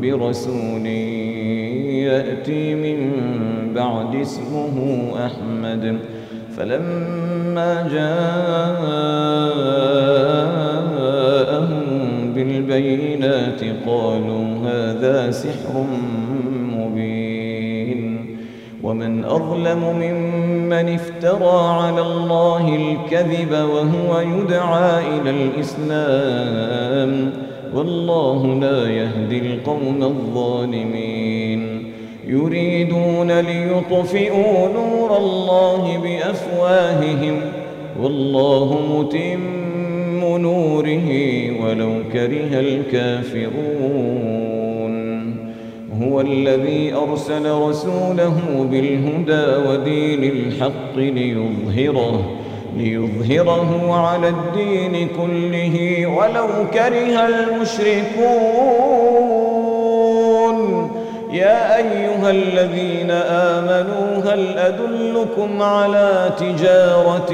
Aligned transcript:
برسول 0.00 0.86
يأتي 2.06 2.74
من 2.74 2.98
بعد 3.74 4.14
اسمه 4.16 4.76
أحمد. 5.26 5.98
فلما 6.56 7.88
جاءهم 7.92 8.30
بالبينات 12.34 13.60
قالوا 13.86 14.46
هذا 14.66 15.30
سحر 15.30 15.74
مبين. 16.76 18.00
ومن 18.82 19.24
أظلم 19.24 19.82
ممن 20.02 20.86
افترى 20.98 21.60
على 21.82 22.00
الله 22.00 22.64
الكذب 22.76 23.52
وهو 23.52 24.20
يدعى 24.20 24.92
إلى 25.14 25.30
الإسلام 25.30 26.99
والله 28.10 28.60
لا 28.60 28.90
يهدي 28.90 29.38
القوم 29.38 30.02
الظالمين. 30.02 31.82
يريدون 32.26 33.40
ليطفئوا 33.40 34.68
نور 34.74 35.16
الله 35.16 35.98
بأفواههم. 35.98 37.40
والله 38.02 38.78
متم 38.98 40.38
نوره 40.38 41.08
ولو 41.62 41.92
كره 42.12 42.60
الكافرون. 42.60 43.50
هو 46.02 46.20
الذي 46.20 46.94
أرسل 46.94 47.50
رسوله 47.50 48.66
بالهدى 48.70 49.68
ودين 49.68 50.24
الحق 50.24 50.96
ليظهره. 50.96 52.39
ليظهره 52.76 53.94
على 53.94 54.28
الدين 54.28 55.08
كله 55.08 56.06
ولو 56.06 56.48
كره 56.72 57.26
المشركون. 57.26 58.20
يا 61.32 61.76
أيها 61.76 62.30
الذين 62.30 63.10
آمنوا 63.10 64.22
هل 64.24 64.58
أدلكم 64.58 65.62
على 65.62 66.30
تجارة 66.38 67.32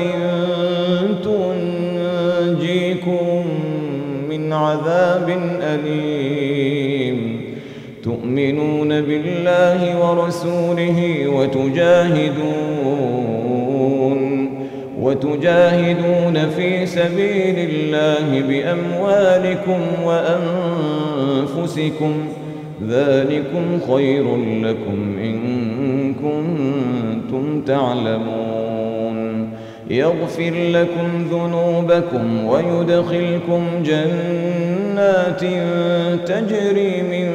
تنجيكم 1.25 3.45
من 4.29 4.53
عذاب 4.53 5.39
أليم؟ 5.63 7.41
تؤمنون 8.05 8.89
بالله 8.89 9.99
ورسوله 10.01 11.29
وتجاهدون 11.29 13.36
وتجاهدون 15.07 16.51
في 16.57 16.87
سبيل 16.87 17.71
الله 17.71 18.41
بأموالكم 18.41 19.81
وأنفسكم 20.05 22.13
ذلكم 22.89 23.81
خير 23.93 24.37
لكم 24.63 25.17
إن 25.23 25.39
كنتم 26.15 27.61
تعلمون. 27.61 29.51
يغفر 29.91 30.53
لكم 30.71 31.29
ذنوبكم 31.31 32.45
ويدخلكم 32.45 33.63
جنات 33.85 35.41
تجري 36.29 37.03
من 37.03 37.29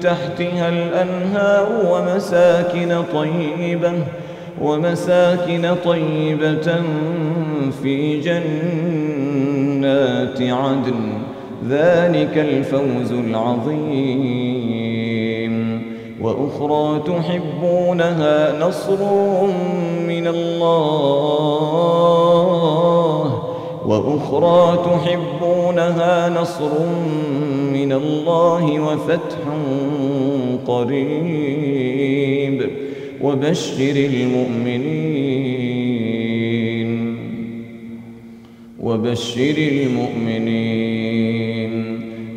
تحتها 0.00 0.68
الأنهار 0.68 1.66
ومساكن 1.90 3.02
طيبة 3.14 3.92
ومساكن 4.62 5.74
طيبة 5.84 6.82
في 7.82 8.20
جنات 8.20 8.52
عدن. 10.42 11.12
ذلك 11.68 12.38
الفوز 12.38 13.12
العظيم. 13.12 14.74
وأخرى 16.20 17.02
تحبونها 17.06 18.66
نصر 18.66 19.00
من 20.08 20.26
الله. 20.26 20.74
وأخرى 23.86 24.78
تحبونها 24.84 26.28
نصر 26.28 26.70
من 27.72 27.92
الله 27.92 28.80
وفتح 28.80 29.38
قريب. 30.66 32.83
وبشر 33.24 33.96
المؤمنين. 33.96 35.24
وبشر 38.80 39.54
المؤمنين. 39.58 40.84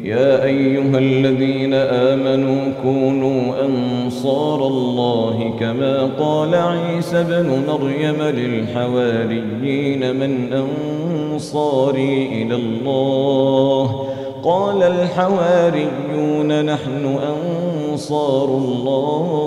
يا 0.03 0.43
أيها 0.43 0.97
الذين 0.97 1.73
آمنوا 1.73 2.71
كونوا 2.83 3.65
أنصار 3.65 4.67
الله 4.67 5.53
كما 5.59 6.03
قال 6.03 6.55
عيسى 6.55 7.23
بن 7.23 7.63
مريم 7.67 8.21
للحواريين 8.21 10.15
من 10.15 10.53
أنصاري 10.53 12.27
إلى 12.31 12.55
الله. 12.55 14.07
قال 14.43 14.83
الحواريون 14.83 16.65
نحن 16.65 17.17
أنصار 17.33 18.45
الله. 18.45 19.46